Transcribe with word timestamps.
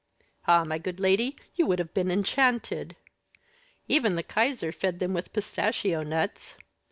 "Ah, 0.47 0.63
my 0.63 0.79
good 0.79 0.99
lady, 0.99 1.35
you 1.53 1.67
would 1.67 1.77
have 1.77 1.93
been 1.93 2.09
enchanted. 2.09 2.95
Even 3.87 4.15
the 4.15 4.23
kaiser 4.23 4.71
fed 4.71 4.97
them 4.97 5.13
with 5.13 5.31
pistachio 5.31 6.01
nuts. 6.01 6.55